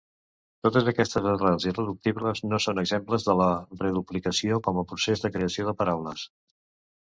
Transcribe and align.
Totes 0.67 0.87
aquestes 0.91 1.27
arrels 1.31 1.67
irreductibles 1.71 2.41
no 2.53 2.61
són 2.65 2.83
exemples 2.85 3.29
de 3.29 3.37
la 3.43 3.51
reduplicació 3.83 4.59
com 4.71 4.83
a 4.83 4.87
procés 4.95 5.25
de 5.27 5.35
creació 5.39 5.71
de 5.71 5.79
paraules. 5.85 6.27